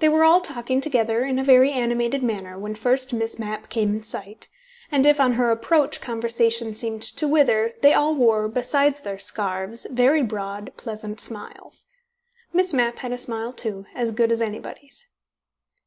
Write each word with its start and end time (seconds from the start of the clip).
They 0.00 0.10
were 0.10 0.24
all 0.24 0.42
talking 0.42 0.82
together 0.82 1.24
in 1.24 1.38
a 1.38 1.42
very 1.42 1.72
animated 1.72 2.22
manner 2.22 2.58
when 2.58 2.74
first 2.74 3.14
Miss 3.14 3.38
Mapp 3.38 3.70
came 3.70 3.94
in 3.94 4.02
sight, 4.02 4.48
and 4.92 5.06
if, 5.06 5.18
on 5.18 5.32
her 5.40 5.50
approach, 5.50 6.02
conversation 6.02 6.74
seemed 6.74 7.00
to 7.02 7.26
wither, 7.26 7.72
they 7.80 7.94
all 7.94 8.14
wore, 8.14 8.46
besides 8.46 9.00
their 9.00 9.18
scarves, 9.18 9.86
very 9.90 10.20
broad, 10.22 10.74
pleasant 10.76 11.18
smiles. 11.18 11.86
Miss 12.52 12.74
Mapp 12.74 12.96
had 12.98 13.12
a 13.12 13.16
smile, 13.16 13.54
too, 13.54 13.86
as 13.94 14.10
good 14.10 14.30
as 14.30 14.42
anybody's. 14.42 15.08